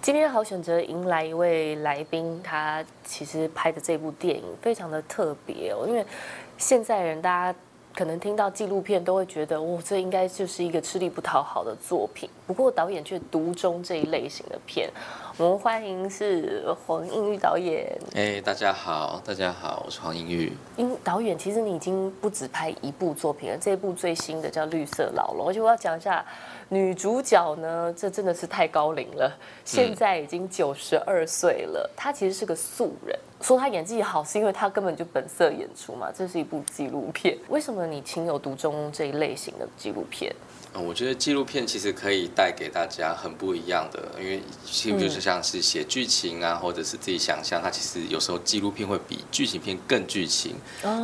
[0.00, 6.06] 今天好选择迎来一位来宾，他其实拍的这部电影非常的特别哦，因为
[6.56, 7.58] 现在人大家
[7.96, 12.30] 可能听到纪录片都会觉得，哦，这应该就是一个吃力不讨好的作品。
[12.46, 14.88] 不过导演却独钟这一类型的片。
[15.38, 17.96] 我们欢迎是黄映玉导演。
[18.16, 20.52] 哎，大家好，大家好，我是黄映玉。
[20.76, 26.26] 因导演，其实你已经不止拍一部作品了，这部最新的叫《绿色老龙》，而且我要讲一下。
[26.70, 29.32] 女主角呢，这真的是太高龄了，
[29.64, 31.88] 现在已经九十二岁了。
[31.96, 36.10] 她其实是个素人，说她演技好是因为她根本就本色演出嘛。
[36.12, 40.34] 这是一部纪录片，为什么你情有独钟这一类型的纪录片？
[40.74, 50.56] 嗯，我觉得纪录片其实可以带给大家很不一样的，因为其实就是像是写剧情啊，或者是自己想象，它其实有时候纪录片会比剧情片更剧情，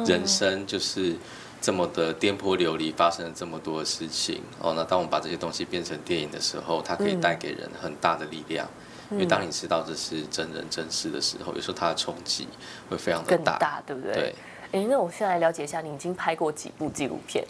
[0.07, 1.17] 人生就是。
[1.65, 4.75] 这么的颠簸流离，发生了这么多的事情哦。
[4.77, 8.69] 那当我们把这些东西变成电影的时候，它可以带给人很大的力量。
[9.11, 12.47] 因为当你知道这是真人真事的时候，有时候它的冲击
[12.91, 14.13] 会非常的大大，对不对？
[14.13, 14.35] 对。
[14.73, 17.43] 哎，那我现在来了解一下，你已经拍过几部纪录片？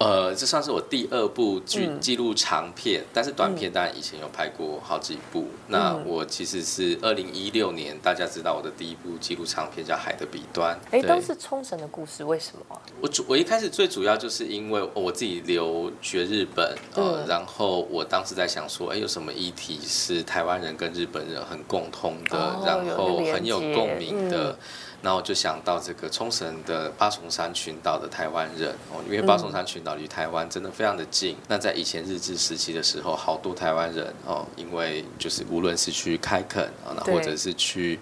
[0.00, 5.46] 呃，这算是我第二部剧记录长片，但是短片当然以前有拍过好几部。
[5.68, 10.74] 那我其实是二零一六年，大家知道我的第一部记录长片叫《海的彼端》。
[10.90, 12.80] 哎，都是冲绳的故事，为什么？
[13.02, 24.58] 我主我一开始最主要就是因为我自己留学日本，呃，然后我当时在想说，哎，有什么议题是台湾人跟日本人很共通的，然后很有共鸣的。
[25.02, 31.36] 然后我就想到这个冲绳的八重山群岛的台湾人哦，因为八重山群岛离台湾真的非常的近。
[31.48, 37.98] 那在以前日治时期的时候，好多台湾人哦，因为就是无论是去开垦啊，那或者是去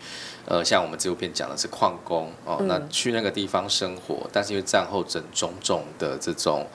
[0.46, 6.66] 呃，像我们纪录片讲的是矿工哦，那去那个地方生活，但是因为战后整种种的这种。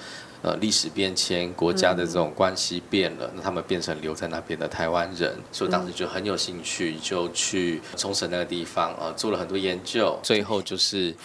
[0.44, 11.16] 呃，历史变迁，国家的这种关系变了，那他们变成留在那边的台湾人，所以当时就很有兴趣，就去冲绳那个地方，呃，做了很多研究，最后就是。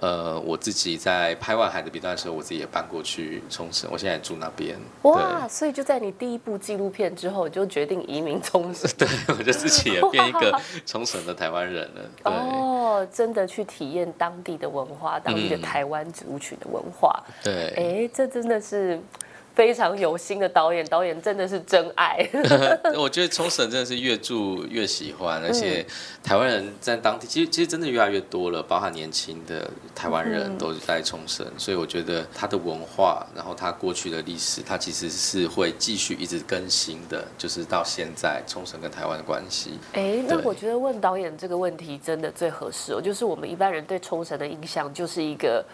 [0.00, 4.76] 呃，我自己在拍完《海的彼端》的时候，我自己也搬过去冲绳，我现在住那边。
[5.02, 8.90] 哇，所以就在你第一部纪录片之后，你就决定移民冲绳。
[8.98, 12.30] 对，我就自己也变一个冲绳的台湾人了。
[12.30, 17.24] 哦，真的去体验当地的文化，当地的台湾族群的文化。
[17.42, 19.00] 对，哎，这真的是。
[19.54, 22.28] 非常有心的导演，导演真的是真爱。
[22.98, 25.86] 我觉得冲绳真的是越住越喜欢，而且
[26.22, 39.78] 台湾人在当地，其实其实真的越来越多了，包含年轻的台湾人都在冲绳，所以我觉得它的文化，然后它过去的历史，它其实是会继续一直更新的，就是到现在冲绳跟台湾的关系。
[39.92, 45.64] 哎，那我觉得问导演这个问题真的最合适哦，就是我们一般人对冲绳的印象就是一个。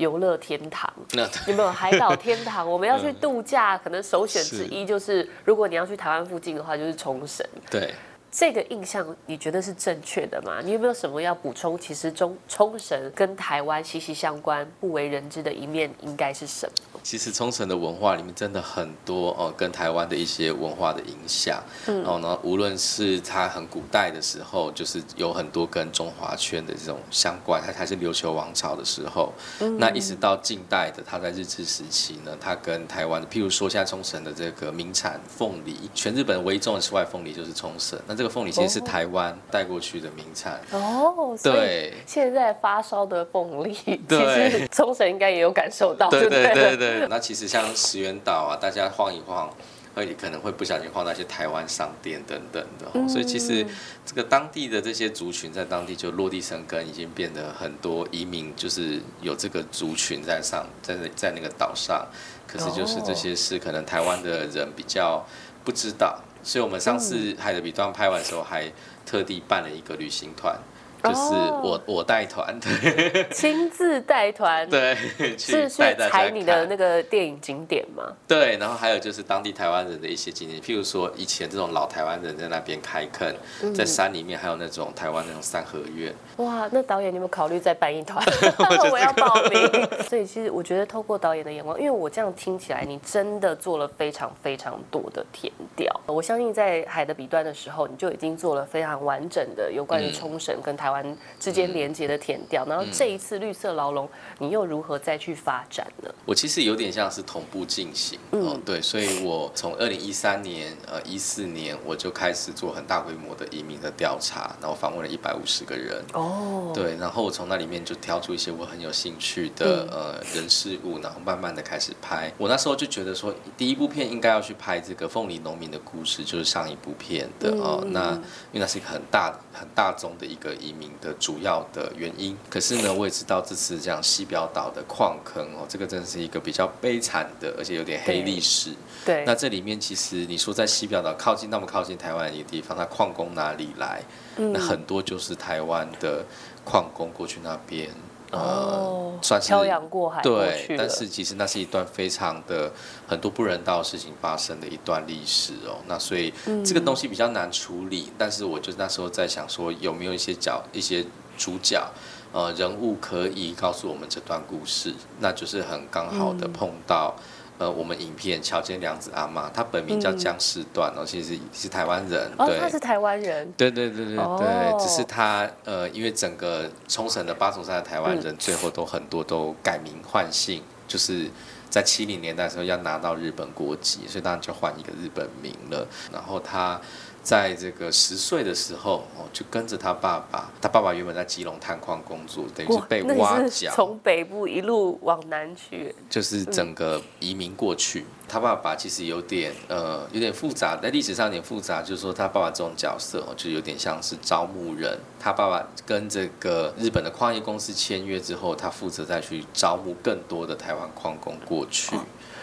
[0.00, 0.92] 游乐天堂，
[1.46, 2.66] 有没有海岛天堂？
[2.68, 7.46] 我们要去度假，可能首选之一就是，如果你要去台湾附近的话，就是冲绳。
[7.70, 7.94] 对。
[8.32, 10.60] 这个印象你觉得是正确的吗？
[10.62, 11.76] 你有没有什么要补充？
[11.78, 17.00] 其实中冲绳跟台湾息息相关、不为人知的一面应该是什么？
[17.02, 21.60] 其实冲绳的文化里面真的很多哦，跟台湾的一些文化的影响。
[21.88, 29.32] 嗯，然后呢，无论是它很古代的时候，就是有很多跟中华圈的这种相关，它还是琉球王朝的时候，
[29.78, 37.98] 那一直到近代的，它在日治时期呢，它跟台湾，譬如说现在冲绳的这个名产凤梨，全日本唯一种的室外凤梨就是冲绳。
[38.06, 40.60] 那这个凤梨其实是台湾带过去的名产。
[40.72, 47.06] 哦，对，现在发烧的凤梨，其实冲绳应该也有感受到，对对对对。
[47.08, 49.48] 那其实像石原岛啊，大家晃一晃，
[49.94, 53.66] 会可能会不小心晃到一些台湾商店等等的，所以其实
[54.04, 62.06] 这个当地的这些族群在当地就落地生根，已经变得很多移民就是有这个族群在上，在在那个岛上，
[62.46, 65.24] 可是就是这些事可能台湾的人比较
[65.64, 66.20] 不知道。
[66.42, 68.70] 所以，我们上次《海的彼端》拍完的时候，还
[69.04, 70.58] 特地办了一个旅行团。
[71.02, 74.94] 就是我我带团，对， 亲自带团，对，
[75.38, 78.04] 是去踩你的那个电影景点嘛？
[78.28, 83.34] 对，然后还有就是当地台湾人的一些景点，譬如说以前这种老台湾人在那边开垦，
[83.74, 86.14] 在山里面还有那种台湾那种三合院。
[86.36, 88.22] 哇，那导演你有没有考虑再办一团？
[88.92, 89.88] 我要报名。
[90.06, 95.90] 所以其实我觉得透过导演的眼光，因为我这样听起来，你真的做了非常非常多的填调。
[96.04, 100.89] 我相信在海的彼端的时候，你就已经做了非常完整的有关于冲绳跟台。
[100.90, 102.64] 台湾之间连接的填掉。
[102.66, 104.08] 然后这一次绿色牢笼，
[104.38, 106.12] 你又如何再去发展呢？
[106.26, 122.32] 我其实有点像是同步进行哦，对，所以我从二零一三年呃一四年我就开始做很大规模的移民的调查，然后访问了一百五十个人哦，对，然后我从那里面就挑出一些我很有兴趣的呃人事物，然后慢慢的开始拍。
[122.36, 128.12] 我那时候就觉得说，第一部片应该要去拍这个凤梨农民的故事，就是上一部片的哦，那
[128.52, 132.36] 因为那是一个很大很大宗的一个移民的主要的原因。
[132.48, 138.72] 可是呢，我也知道这次这样西表岛的矿坑哦，这个真的是一个比较悲惨的，而且有点黑历史。
[139.04, 144.02] 对，那这里面其实你说在西表岛靠近那么靠近台湾的一个地方，它矿工哪里来？
[144.36, 146.24] 那很多就是台湾的
[146.64, 147.90] 矿工过去那边。
[148.30, 152.72] 哦，算是漂洋过海对，但是其实那是一段非常的
[153.06, 155.78] 很多不人道的事情发生的一段历史哦。
[155.86, 156.32] 那所以
[156.64, 161.04] 这个东西比较难处理，但是我就那时候在想说，有没有一些角一些
[161.36, 161.84] 主角
[162.32, 164.94] 呃人物可以告诉我们这段故事？
[165.18, 167.14] 那就是很刚好的碰到。
[167.60, 172.30] 呃，我们影片桥间良子阿妈，她本名叫江世段哦，其实是台湾人。
[172.38, 173.52] 哦，她是台湾人。
[173.54, 181.30] 对对对对对，只是她呃，因为整个冲绳的八重山的台湾人，最后都很多都改名换姓，就是
[181.68, 185.86] 在七零年代的时候要拿到日本国籍，所以当然就换一个日本名了。
[186.10, 186.80] 然后他。
[187.22, 190.50] 在这个十岁的时候，哦，就跟着他爸爸。
[190.60, 198.04] 他爸爸原本在基隆探矿工作，等于是被挖角，从北部一路往南去，就是整个移民过去。
[198.26, 204.98] 他爸爸其实有点呃，有点复杂，在历史上有点复杂，就是说他爸爸这种角色，哦就有点像是招募人。
[205.18, 211.96] 他爸爸跟这个日本的矿业公司签约之后，他负责再去招募更多的台湾矿工过去。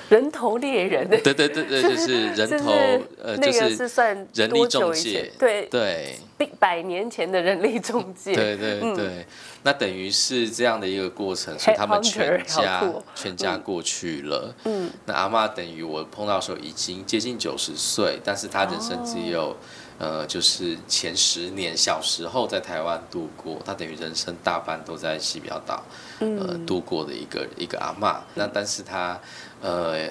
[0.10, 2.72] 人头猎人，对对对对，就是人头，
[3.22, 5.68] 呃，就是算人力中介，对。
[5.70, 6.20] 对，
[6.60, 9.26] 百年前的人力中介，对对对，
[9.64, 19.56] 那等于是这样的一个过程，所以他们全家全家过去了，嗯，那阿妈等于我碰到的时候已经接近九十岁，但是他人生只有。
[20.00, 25.84] 呃，就是前十年小时候在台湾度过，他等于人生大半都在西表岛，
[26.20, 28.22] 呃，度过的一个一个阿妈。
[28.36, 29.20] 那但是他，
[29.62, 30.10] 呃，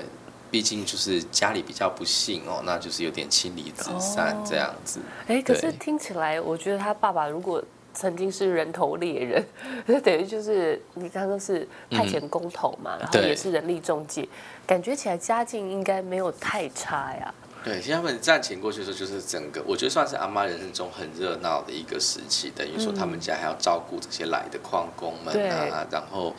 [0.50, 5.00] 毕竟就是家里比较不幸哦，那就是有点亲离子散这样子。
[5.26, 7.62] 哎，可是听起来，我觉得他爸爸如果
[7.93, 9.44] 曾经是人头猎人，
[9.87, 14.28] 那 等于就是你刚刚是派遣工头嘛，然后也是人力中介，
[14.66, 17.34] 感觉起来家境应该没有太差呀。
[17.64, 26.34] 对，其实他们战前过去的时候，就是整个我觉得算是阿妈人生中很热闹的一个时期，等于说他们家还要照顾这些来的矿工们啊，然后。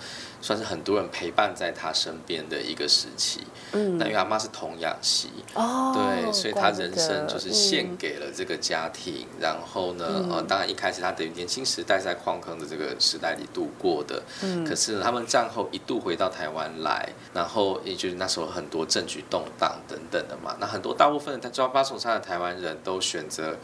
[0.48, 3.42] 算是很多人陪伴在他身边的一个时期。
[3.74, 9.28] 嗯，那因为阿妈是童养媳，哦，对，所以他人生就是献给了这个家庭。
[9.42, 14.24] 然后呢，呃，当然一开始他等于年轻时代在矿坑的这个时代里度过的。
[14.42, 20.56] 嗯，可是他们战后一度回到台湾来，然后也就是那时候很多政局动荡等等的嘛。
[20.62, 23.58] 那很多大部分他抓八重山的台湾人都选择。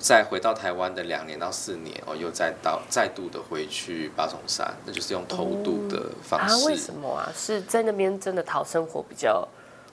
[0.00, 6.54] 再回到台湾的两年到四年哦，又再到再度的回去八重山，那就是用偷渡的方式。
[6.54, 7.30] 啊，为什么啊？
[7.36, 9.46] 是在那边真的讨生活比较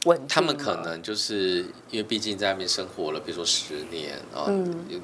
[0.06, 4.48] 稳定他们可能就是因为毕竟在那边生活了，比如说十年啊，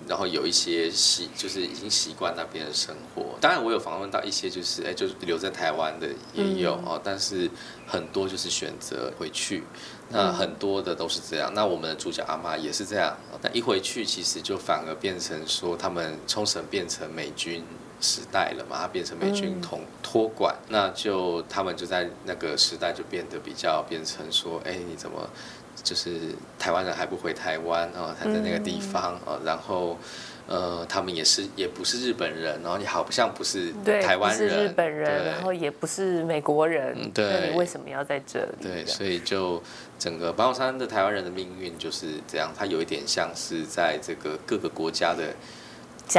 [0.08, 3.36] 然后有一些习，就是已经习惯那边的生活。
[3.42, 7.50] 当然，我有访问到一些就是哎，就是留在台湾的也有哦，但是
[7.86, 9.64] 很多就是选择回去。
[10.14, 11.52] 那很多的都是这样。
[11.54, 13.18] 那我们的主角阿妈也是这样。
[13.42, 17.64] 那一回去，其实就反而变成说，他们冲绳变成美军
[18.00, 20.56] 时代了嘛，它变成美军统托管。
[20.70, 25.30] 那就他们就在那个时代就变得比较变成说，哎，你怎么
[25.84, 28.16] 就是台湾人还不回台湾啊？
[28.18, 29.98] 他在那个地方啊，然后。
[30.46, 38.62] 呃，他们也是，也不是日本人，然后你好像不是台湾人，是日本人，然后也不是美国人，那你为什么要在这里？
[38.62, 39.64] 对，所以就
[39.98, 45.34] 整个八宝山的台湾人的命运就是这样，他有一点像是在这个各个国家的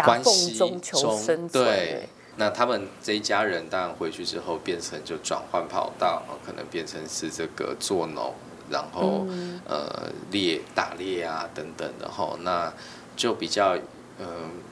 [0.03, 8.33] 关系中求生对，那他们这一家人当然回去之后变成就转换跑道，可能变成是这个做农，
[8.71, 9.27] 然后
[9.69, 12.73] 呃猎打猎啊等等的哈，那
[13.15, 13.77] 就比较。
[14.19, 14.27] 嗯，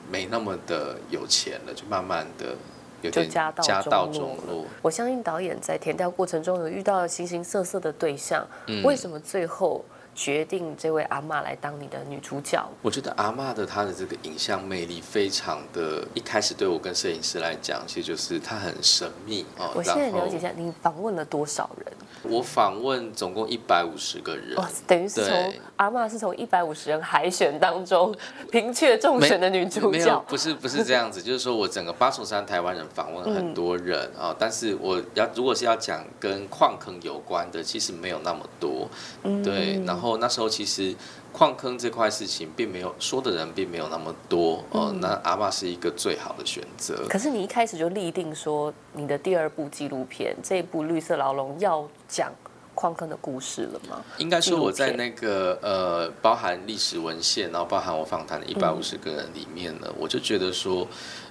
[0.09, 2.55] 没那么的有钱了，就慢慢的
[3.01, 4.65] 有点家道中落。
[4.81, 8.47] 我相信导演在填调过程中有遇到形形色色的对象，
[8.83, 9.83] 为什么最后
[10.15, 12.63] 决定这位阿妈来当你的女主角？
[12.81, 19.71] 我觉得阿妈的她的这个影像魅力非常的，一开始对我跟摄影师来讲，其实就是她很神秘哦。
[19.75, 21.93] 我现在了解一下，你访问了多少人？
[22.23, 28.15] 我访问总共一百五十个人，等于是从阿妈是从一百五十人海选当中
[28.49, 29.97] 平阙众选的女主角。
[29.97, 38.87] 没有不是不是这样子， 就是说我整个八重山台湾人访问很多人啊，但是我要如果是要讲跟矿坑有关的，其实没有那么多。
[39.43, 40.95] 对，然后那时候其实。
[41.33, 47.07] 矿坑这块事情并没有说的人并没有那么多哦，那阿爸是一个最好的选择。
[47.09, 52.31] 可是你一开始就立定说，你的第二部纪录片这一部《绿色牢笼》要讲
[52.75, 53.99] 矿坑的故事了吗？
[54.19, 60.87] 应该说我在那个呃，包含历史文献，然后包含我访谈的一百五十个人里面呢，我就觉得说。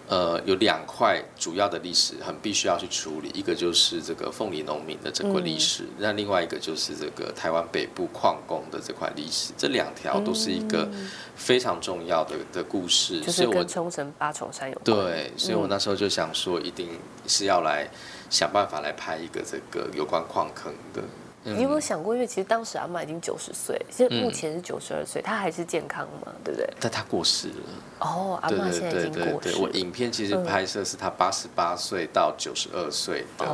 [0.08, 10.86] 呃，有两块主要的历史很必须要去处理，一个就是这个凤梨农民的整个历史，那另外一个就是这个台湾北部矿工的这块历史，这两条都是一个
[11.34, 13.20] 非常重要的的故事。
[13.20, 14.84] 就是跟冲绳八重山有关。
[14.84, 16.88] 对，所以我那时候就想说，一定
[17.26, 17.88] 是要来
[18.28, 21.02] 想办法来拍一个这个有关矿坑的。
[21.44, 26.68] 你有没有想过，因为其实当时阿妈已经九十岁，现在目前是九十二岁，她还是健康嘛，对不对？
[26.80, 27.54] 但她过世了。
[27.98, 29.56] 哦，阿妈现在已经过世。
[29.58, 33.46] 我影片其实拍摄是她八十八岁到九十二岁的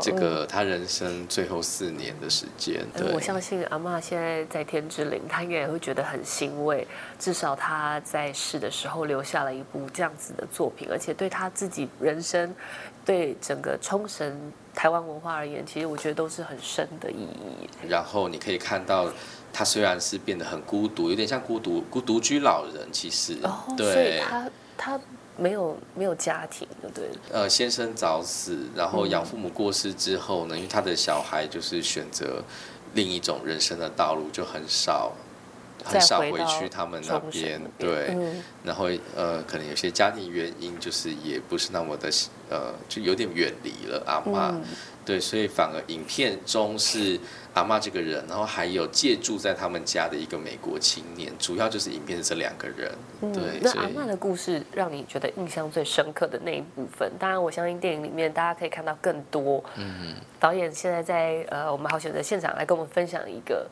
[0.00, 2.84] 这个她人生最后四年的时间。
[2.96, 6.86] 对，我相信阿妈现在在天之灵，她应该也会觉得很欣慰，
[7.18, 12.54] 至少她在世的时候留下了一部这样子的作品，而且对她自己人生，
[13.06, 14.52] 对整个冲绳。
[14.74, 17.66] 台湾文化而言，其实我觉得都是很深的意义。
[17.88, 19.10] 然后你可以看到，
[19.50, 23.38] 他虽然是变得很孤独，有点像孤独孤独居老人，其实，
[23.74, 25.00] 对，所以他他
[25.38, 27.08] 没有没有家庭，对不对？
[27.32, 32.42] 呃，先生早死，然后养父母过世之后呢，因为他的小孩就是选择
[32.92, 35.12] 另一种人生的道路，就很少。
[35.86, 38.16] 很少回去他们那边，对，
[38.64, 42.10] 然后呃，可能有些家庭原因，就是也不是那么的
[42.50, 44.54] 呃，就有点远离了阿妈，
[45.04, 47.18] 对，所以反而影片中是
[47.54, 52.92] 阿妈这个人，然后还有借住在他们家的一个美国青年，主要就是影片这两个人，
[53.32, 53.60] 对。
[53.62, 59.62] 那阿妈的故事让你觉得印象最深刻的那一部分，当然我相信电影里面大家可以看到更多。
[59.76, 63.66] 嗯，导演现在在呃，我们好选择现场来跟我们分享一个。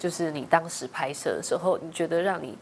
[0.00, 2.56] 就是你当时拍摄的时候，你觉得让你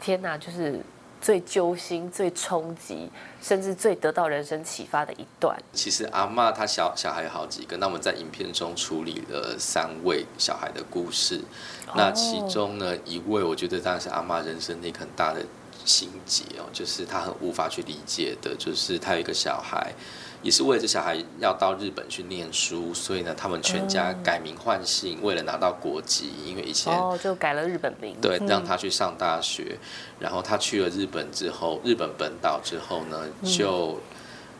[0.00, 0.80] 天哪，就是
[1.20, 3.10] 最揪心、最冲击，
[3.42, 5.54] 甚至最得到人生启发的一段。
[5.74, 11.40] 其实阿妈她小小孩有好几个，那我们在影片中处理了三位小孩的故事。
[11.94, 15.44] 那其中呢，一位我觉得当然是阿妈人生那个很大的
[15.88, 19.94] 心结哦，就是他很无法去理解的，就是他有一个小孩。
[20.40, 29.76] 也是为了这小孩要到日本去念书，所以呢，他们全家改名换姓，为了拿到国籍，因为以前哦就改了日本名，对，让他去上大学。
[30.20, 33.98] 然后他去了日本之后，日本本岛之后呢，就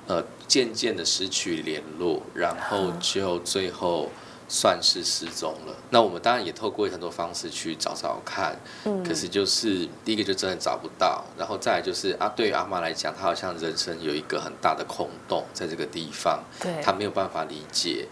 [0.09, 4.11] 呃渐渐的失去联络，然后就最后。
[4.49, 5.75] 算是失踪了。
[5.91, 18.09] 那我们当然也透过很多方式去找找看，嗯，可是就是第一个就真的找不到，然后再来就是啊，对于阿妈来讲，她好像人生有一个很大的空洞在这个地方，对，她没有办法理解。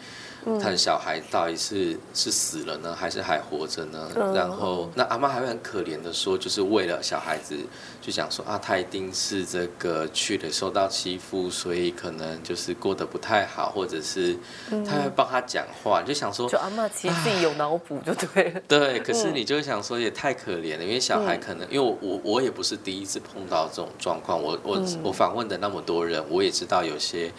[0.62, 4.08] 他的小孩到底是是死了呢，还是还活着呢？
[4.32, 7.56] 然后那阿妈还会很可怜的说，就是为了小孩子，
[8.00, 14.36] 就想说啊，他一定是这个去了受到欺负，所以可能就是过得不太好，或者是
[14.70, 18.60] 他会帮他讲话，就想说，就阿妈其实自己有脑补就对了。
[18.68, 27.32] 对，可是你就想说也太可怜了，因为小孩可能，因为我我我也不是第一次碰到这种状况，我我我访问的那么多人，我也知道有些。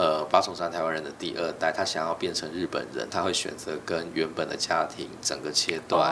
[0.00, 6.10] 呃，八重山台湾人的第二代，他想要变成日本人，他会选择跟原本的家庭整个切断，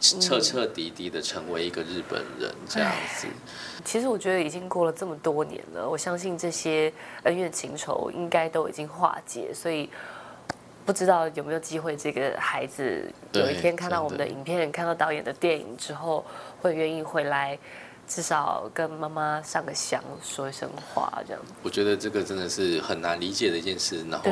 [0.00, 3.26] 彻彻底底的成为一个日本人这样子。
[3.84, 6.92] 其实我觉得已经过了这么多年了，我相信这些
[7.24, 9.90] 恩怨情仇应该都已经化解，所以
[10.86, 16.24] 不知道有没有机会，这个孩子有一天看到我们的影片，看到导演的电影之后，
[16.62, 17.58] 会愿意回来。
[18.08, 21.42] 至少跟妈妈上个香，说一声话，这样。
[21.62, 24.04] 我觉得这个真的是很难理解的一件事。
[24.10, 24.30] 然后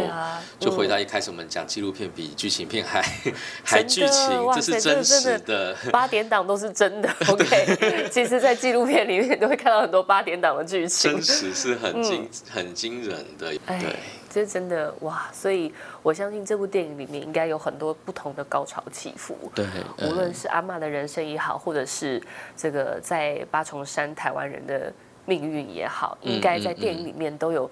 [0.59, 3.03] 就回到一开始我们讲纪录片比剧情片还
[3.63, 5.77] 还剧情，这是真实的。
[5.93, 7.09] 八点档都是真的。
[7.29, 11.13] OK，其实，在纪录片里面都会看到很多八点档的剧情。
[11.13, 13.97] 真实是很惊很惊人的，对。
[14.37, 15.31] 这真的哇！
[15.33, 19.35] 所以我相信这部电影里面应该有很多不同的高潮起伏。
[19.55, 19.65] 对，
[20.03, 22.23] 无论是阿妈的人生也好，或者是
[22.55, 24.93] 这个在八重山台湾人的
[25.25, 27.71] 命运也好，应该在电影里面都有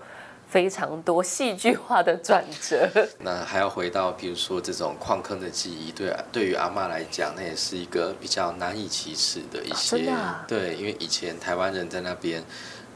[0.49, 2.89] 非常多戏剧化的转折。
[3.21, 10.11] 那还要回到，比如说这种矿坑的记忆，对对于阿妈来讲，那也是一个比较难以启齿的一些。
[10.49, 12.43] 对，因为以前台湾人在那边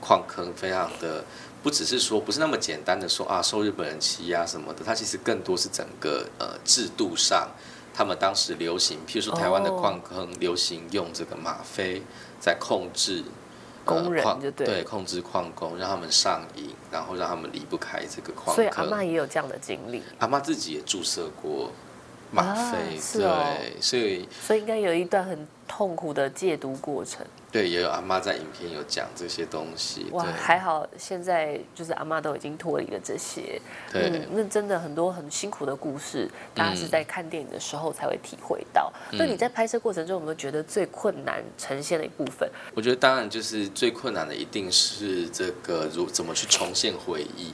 [0.01, 1.23] 矿坑非常的。
[1.62, 7.49] 不只是说不是那么简单的说啊受日本人欺压什么的，它其实更多是整个呃制度上，
[7.93, 12.03] 他们当时流行，譬如说台湾的矿坑流行用这个吗啡
[12.41, 13.25] 在控制
[13.85, 14.85] 工人，就对。
[14.85, 18.55] 控制矿工，让他们上瘾，然后让他们离不开这个矿坑。
[18.55, 21.73] 所以阿妈也有这样的经历，阿妈自己也注射过
[22.31, 27.25] 吗啡，对，所以所以应该有一段很痛苦的戒毒过程。
[27.51, 30.07] 对，也有阿妈在影片有讲这些东西。
[30.11, 33.59] 哇，还好现在就是阿妈都已经脱离了这些。
[33.91, 38.93] 对，那真的很多很辛苦的故事，大家是在看电影的时候才会体会到。
[39.13, 42.47] 那你在拍摄过程中有没有觉得最困难呈现的一部分？
[42.75, 47.53] 我觉得当然就是最困难的一定是这个如怎么去重现回忆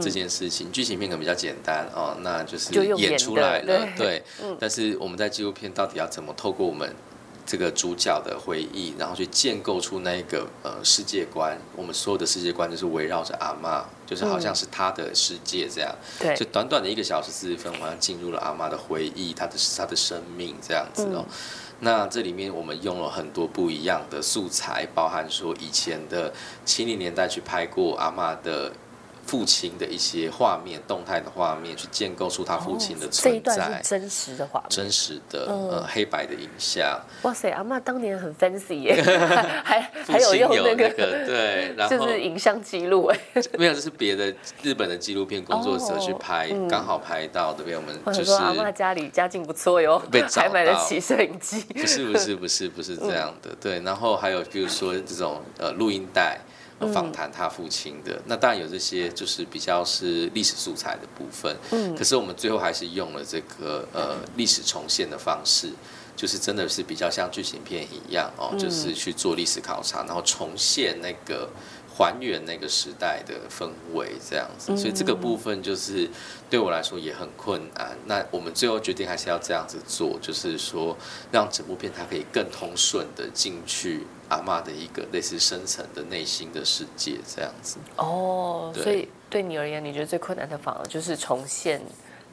[0.00, 0.72] 这件事情。
[0.72, 3.86] 剧情片可能比较简单哦，那就是演出来了。
[3.96, 4.24] 对，
[4.58, 6.92] 但是我们在纪录片到底要怎么透过我们？
[7.46, 11.56] 这个主角的回忆，然后去建构出那个呃世界观。
[11.76, 15.94] 我们所有的世界观就是围绕着阿妈，就是好像是他的世界这样。
[16.18, 21.24] 对，就短短的一个小时四十分，好像进入了阿妈的回忆，他的他的生命这样子哦。
[21.80, 26.32] 那这里面我们用了很多不一样的素材，包含说以前的
[26.64, 28.72] 七零年代去拍过阿妈的。
[29.26, 33.30] 父亲的一些画面、动态的画面，去建构出他父亲的存在。
[33.30, 36.98] 这一段是真实的画面，真实的呃黑白的影像。
[37.22, 39.02] 哇塞，阿妈当年很 fancy 耶，
[39.64, 40.88] 还还有用那个
[41.26, 43.18] 对， 然后就是影像记录哎，
[43.58, 51.62] 没有，这是别的日本的纪录片工作者去拍，刚好拍到这边我们就是阿妈家里家境不错哟，被还买得起摄影机。
[51.74, 56.38] 不是不是不是不是这样的，对，然后还有比如说这种呃录音带。
[56.92, 61.56] 访谈他父亲的，那当然有这些，就是比较是历史素材的部分。
[61.70, 65.70] 嗯，可是我们最后还是用了这个呃历史重现的方式，
[66.14, 71.48] 就是真的是比较像剧情片一样哦，就是去做历史考察，然后重现那个。
[71.98, 76.06] 还原那个时代的氛围，这样子，所以这个部分就是
[76.50, 77.96] 对我来说也很困难。
[78.04, 80.94] 那我们最后决定还是要这样子做，就是说
[81.32, 87.78] 让整部片它可以更通顺的进去阿妈的一个类似深层的内心的世界，这样子。
[87.96, 91.80] 哦，所以对你而言，你觉得最困难的反而就是重现。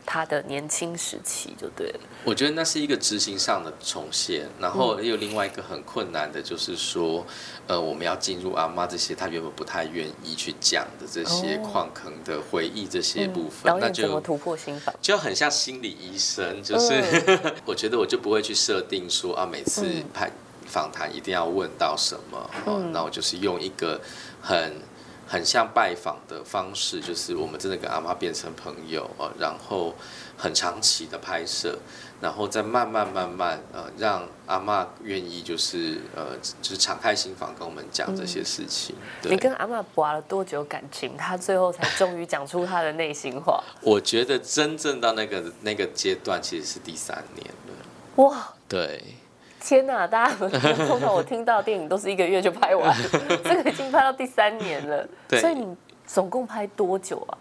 [0.05, 1.99] 他的年轻时期就对了。
[2.25, 7.25] 我觉得那是一个执行上的重现，然后也有另外一个很困难的，就是说，
[7.67, 14.93] 呃，我们要进入阿妈这些他原本不太愿意去讲的这些矿坑的回忆这些部分，那就怎么突破心房？
[15.01, 17.01] 就很像心理医生，就是
[17.65, 20.29] 我觉得我就不会去设定说啊，每次拍
[20.73, 24.01] 访谈一定要问到什么，嗯，那我就是用一个
[24.41, 24.73] 很。
[25.25, 29.95] 很像拜访的方式，就是我们真的跟阿妈变成朋友啊，然后
[30.37, 31.79] 很长期的拍摄，
[32.21, 38.95] 然后再慢慢慢慢呃，让阿妈愿意就是呃，就是敞开心房跟我们讲这些事情。
[39.23, 41.15] 你跟阿妈博了多久感情？
[41.17, 43.63] 他最后才终于讲出他的内心话。
[43.81, 48.23] 我觉得真正到那个那个阶段，其实是第三年了。
[48.23, 49.01] 哇，对。
[49.63, 50.05] 天呐！
[50.07, 50.35] 大家
[50.87, 52.95] 通常我听到电影都是一个月就拍完，
[53.43, 55.07] 这个已经拍到第三年了。
[55.39, 57.37] 所以你总共拍多久啊？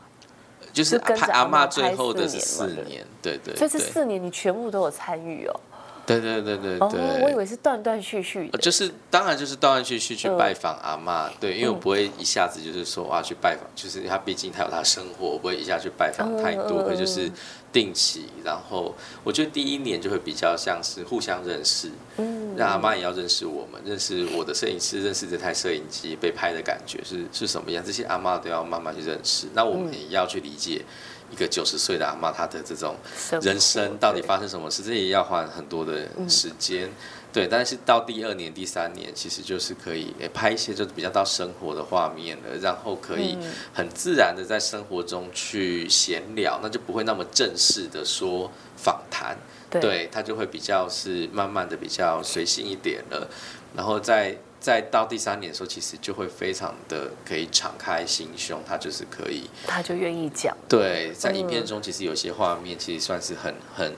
[0.72, 3.54] 就是跟着阿妈最后的是四年，对对。
[3.56, 5.60] 所以这四年你全部都有参与哦。
[6.04, 17.30] 对对对对对，我以为是断断续续，就是当然就是断断续续去拜访阿妈，对，因为我不会一下子就是说哇去拜访，就是他毕竟他有他生活，我不会一下去拜访太多，会就是
[17.72, 30.84] 定期，然后我觉得第一年就会比较像是互相认识，嗯，让阿妈也要认识我们，认识我的摄影师，认识这台摄影机被拍的感觉是是什么样，这些阿妈都要慢慢去认识，那我们也要去理解。
[31.32, 32.94] 一个九十岁的阿妈，她的这种
[33.40, 36.88] 人生到底发生什么事，这也要花很多的时间。
[37.32, 43.38] 对，但是到第二年、第三年，其实就是可以拍一些就比较到生活的画面了，然后可以
[43.72, 49.34] 很自然的在生活中去闲聊，那就不会那么正式的说访谈。
[49.80, 53.26] 对，他就会比较是慢慢的比较随性一点了，
[53.74, 54.36] 然后再。
[54.62, 60.56] 在到第三年的时候，其实就会非常的可以敞开心胸，他就是可以，他就愿意讲。
[60.68, 63.92] 对，在影片中其实有些画面其实算是很很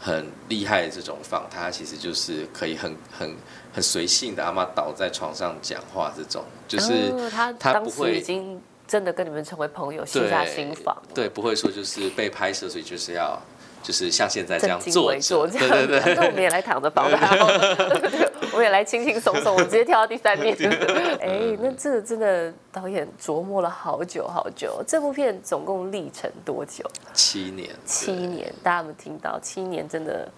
[0.00, 3.36] 很厉害的这种访，他其实就是可以很很
[3.72, 13.38] 很随性的阿妈倒在床上讲话这种，就是他他不会已经真的跟你们成为朋友，卸下心防，对，不会说就是被拍摄，所以就是要。
[13.80, 17.38] 就是像现在这样坐着，对对对，那我们也来躺着访谈，
[18.70, 20.56] 来轻轻松松，我直接跳到第三面。
[21.20, 24.82] 哎，那这真的导演琢磨了好久好久。
[24.86, 26.84] 这部片总共历程多久？
[27.12, 27.68] 七年。
[27.84, 29.38] 七年，大家有没有听到？
[29.40, 30.28] 七年真的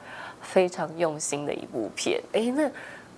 [0.41, 2.21] 非常用心的一部片。
[2.33, 2.71] 哎，那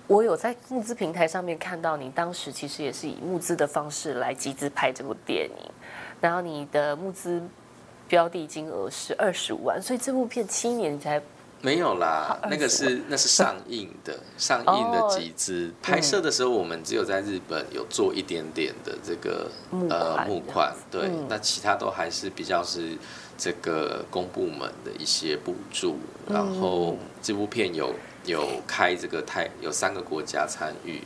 [0.07, 5.71] 我有在募资平台上面看到你当时其实也是以募资的方式来集资拍这部电影，
[6.19, 7.41] 然后你的募资
[8.07, 11.21] 标的金额是二十五万，所以这部片七年才
[11.63, 19.49] 没有啦，那个是那是上映的 上映的集资，拍摄的时候我们只有在日本有做一点点的这个
[19.89, 22.97] 呃募款，对，那其他都还是比较是
[23.37, 25.97] 这个公部门的一些补助，
[26.29, 27.91] 然后这部片有。
[28.25, 31.01] 有开这个台有三个国家参与，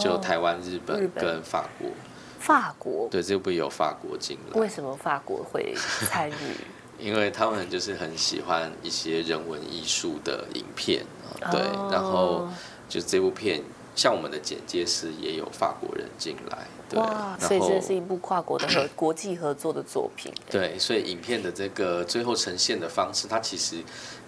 [0.00, 1.90] 就台湾、日本跟法国。
[2.38, 4.58] 法国对这部有法国进来。
[4.58, 5.74] 为什么法国会
[6.08, 6.56] 参与？
[6.98, 11.04] 因为他们就是很喜欢一些人文艺术的影片
[11.50, 12.48] 对，然后
[12.88, 13.62] 就这部片。
[13.96, 17.00] 像我们的剪接师也有法国人进来，对，
[17.38, 20.32] 所以这是一部跨国的和国际合作的作品。
[20.50, 23.76] 对，所以影片的这个最后呈现的方式，它其实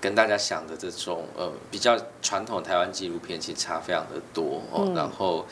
[0.00, 5.44] 跟大家想的这种呃比较传统台湾纪录片其实差非常的多哦，然后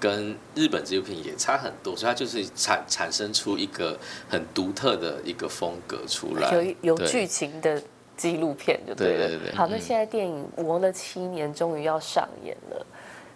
[0.00, 3.96] 跟日本纪录片也差很多，所以它就是产产生出一个
[4.28, 7.80] 很独特的一个风格出来，有有剧情的
[8.16, 9.54] 纪录片就对了。
[9.54, 12.86] 好，那现在电影磨了七年，终于要上演了。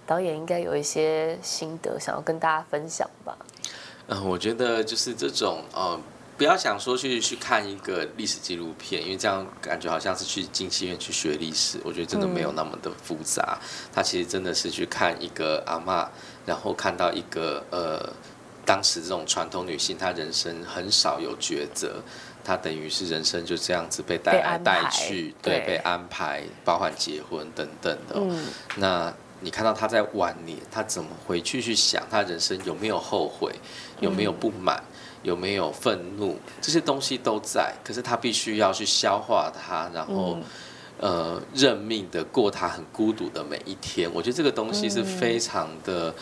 [0.06, 3.36] 导演应该有一些心得想要跟大家分享吧。
[4.08, 5.98] 嗯，我觉得就是这种呃，
[6.36, 11.78] 不要想说去去看一个历史纪录片，因为这样感觉好像是去进戏院去学历史。
[11.84, 13.58] 我觉得真的没有那么的复杂。
[13.92, 16.10] 他其实真的是去看一个阿妈，
[16.44, 18.12] 然后看到一个呃，
[18.64, 22.02] 当时这种传统女性，她人生很少有抉择，
[22.42, 28.14] 她等于是人生就这样子被带来带去，对，被安排，包含结婚等等的。
[28.16, 28.44] 嗯，
[28.76, 29.14] 那。
[29.40, 33.52] 你看到她在晚年，她怎么回去去想她人生有没有后悔，
[34.00, 34.82] 有没有不满，
[35.24, 37.74] 有没有愤怒，这些东西都在。
[37.82, 40.38] 可是他必须要去消化它，然后
[40.98, 44.08] 呃认命的过他很孤独的每一天。
[44.14, 46.14] 我觉得这个东西是非常的。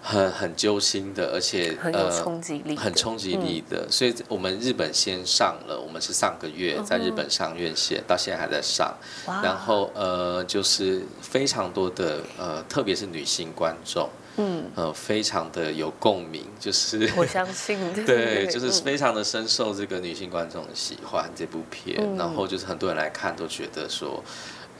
[0.00, 3.84] 很很揪心的，而且很有冲击力，很冲击力的。
[3.90, 8.96] 所以，我们日本先上了，我们是上个月在日本上院线，到现在还在上。
[9.26, 22.16] 然后，呃，就是非常多的呃，特别是女性观众，嗯，呃，非常的有共鸣，就是 我相信，对，就是非常的深受这个女性观众的喜欢这部片。
[22.16, 24.24] 然后，就是很多人来看都觉得说。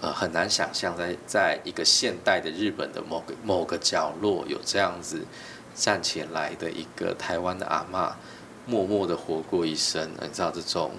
[0.00, 5.20] 呃，很难想象在在一个现代的日本的某个某个角落有这样子
[5.74, 8.16] 站起来的一个台湾的阿妈，
[8.64, 10.08] 默默的活过一生。
[10.22, 10.92] 你知道这种，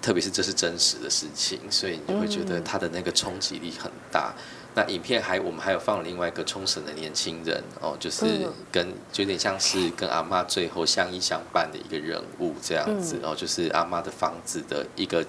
[0.00, 4.34] 特别是这是真实的事情，所以你就会觉得他的那个冲击力很大。
[4.74, 15.24] 那影片还我们还有放另外一个冲绳的年轻人哦，就是跟有点像是跟阿妈最后相依相伴的一个人物这样子哦，就是阿妈的房子的一个。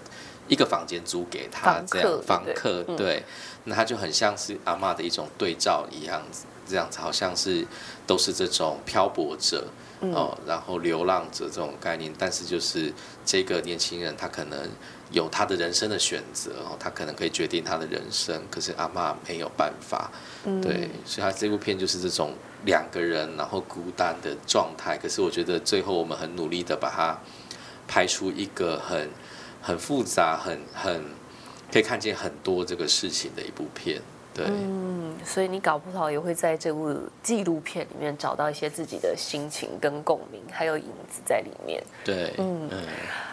[0.50, 3.24] 一个房间租给他，这样房客对，
[3.64, 7.66] 那他就很像是阿妈的一种对照一样子，这样子好像是
[8.06, 9.66] 都是这种漂泊者
[10.02, 12.94] 哦，然后流浪者这种概念，但是就是
[13.26, 14.70] 这个年轻人他可能
[15.14, 20.12] 有他的人生的选择哦，他可能可以决定他的人生，可是阿妈没有办法，
[20.62, 22.34] 对，所以他这部片就是这种
[22.66, 27.18] 两个人然后孤单的状态，可是我觉得最后我们很努力的把它
[27.88, 29.10] 拍出一个很。
[29.66, 31.06] 很复杂，很很
[31.72, 34.02] 可以看见很多这个事情的一部片，
[34.34, 34.46] 对。
[34.48, 41.84] 嗯，所以你搞不好也会在这部纪录片里面找到一些自己的心情跟共鸣，还有影子在里面。
[42.04, 42.84] 对，嗯嗯。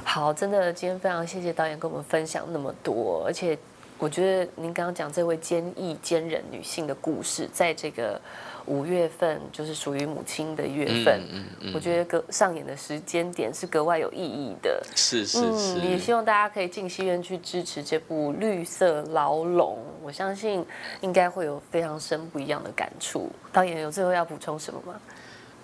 [0.04, 3.56] 好，真的今天非常谢谢导演跟我们分享那么多，而且
[4.00, 8.20] 我觉得您刚刚讲这位坚毅坚韧女性的故事，在这个。
[8.66, 14.80] 五月份就是属于母亲的月份，嗯嗯我觉得格上演的时间点是格外有意义的。
[14.94, 20.64] 是是是，也希望大家可以进戏院去支持这部《绿色牢笼》，我相信
[21.00, 23.30] 应该会有非常深不一样的感触。
[23.50, 25.00] 导演有最后要补充什么吗？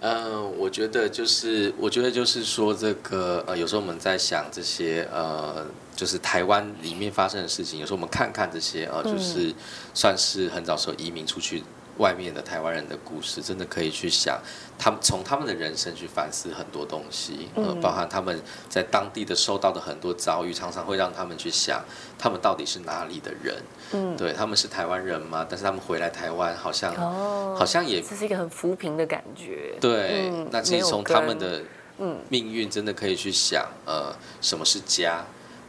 [0.01, 9.55] 嗯，我觉得就是，我觉得就是说，这个呃，有时候我们在想这些呃，就是台湾里面发生的事情，有时候我们看看这些呃，就是
[9.95, 11.65] 算是很早时候移民出去。
[11.99, 14.39] 外面的台湾人的故事，真的可以去想，
[14.79, 21.83] 他们从他们的人生去反思很多东西，呃，包含他们在当地的受到的很多遭遇，常常会让他们去想，
[22.19, 23.57] 他们到底是哪里的人？
[23.93, 25.47] 嗯，对他们是台湾人吗？
[25.49, 26.95] 但是他们回来台湾，好像
[27.57, 29.75] 好像也这是一个很扶贫的感觉。
[29.81, 31.63] 对，那其实从他们的
[32.29, 35.25] 命运，真的可以去想，呃，什么是家？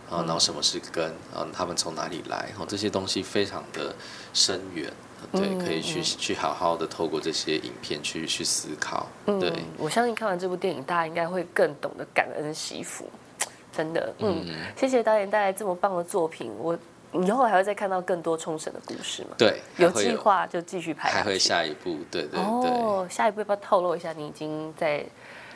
[0.09, 1.05] 啊，然后什么是根？
[1.35, 2.49] 啊，他们从哪里来？
[2.57, 3.93] 哦，这些东西非常的
[4.33, 4.89] 深远。
[5.31, 9.07] 对，可以去去好好的透过这些影片去去思考。
[9.25, 13.09] 对，我相信看完这部电影，大家应该会更懂得感恩惜福。
[13.71, 14.43] 真的，嗯，
[14.75, 16.51] 谢谢导演带来这么棒的作品。
[16.57, 16.75] 我
[17.13, 19.29] 以后还会再看到更多冲绳的故事吗？
[19.37, 22.41] 对，有计划就继续拍，还会下一步，对对对。
[22.41, 24.11] 哦，下一步要不要透露一下？
[24.13, 25.05] 你已经在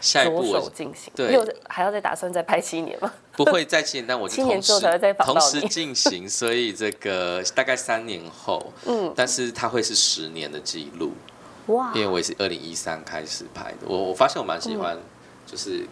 [0.02, 3.14] 下一步手进行，对，还要再打算再拍七年吗？
[3.38, 11.14] 不会再七年，但我七年之后才会再同时进行，所以这个大概三年后， 嗯，但是它会是十年的记录，
[11.68, 11.92] 哇！
[11.96, 14.98] 因为我也是二零一三开始拍的，我我发现我蛮喜欢，
[15.46, 15.88] 就是。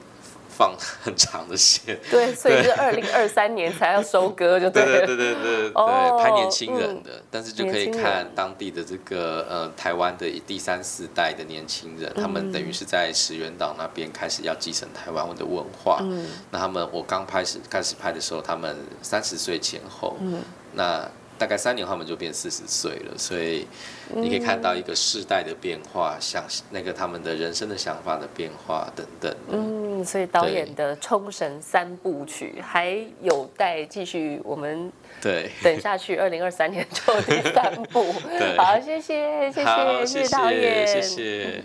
[0.60, 16.04] 放 很长的线，对，所以是二零二三年才要收割，就对对对对对对，拍年轻人的，但是就可以看当地的这个呃台湾的第三四代的年轻人，他们等于是在石原岛那边开始要继承台湾的文化。
[16.52, 20.17] 那他们我刚开始开始拍的时候，他们三十岁前后，
[20.74, 21.10] 那。
[21.39, 23.65] 大概三年后，他们就变四十岁了，所以
[24.13, 29.34] 你可以看到一个世代的变化，想那个他们的人生的想法的变化等等。
[29.49, 38.12] 嗯，所以导演的《冲绳三部曲》还有待继续，我们对等下去，二零二三年就第三部。
[38.58, 41.63] 好，谢谢，谢谢，谢谢导演，谢谢。